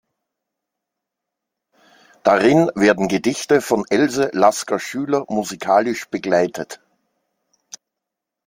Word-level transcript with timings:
Darin 2.23 2.71
werden 2.73 3.07
Gedichte 3.07 3.61
von 3.61 3.85
Else 3.91 4.31
Lasker-Schüler 4.33 5.25
musikalisch 5.29 6.07
begleitet. 6.09 6.79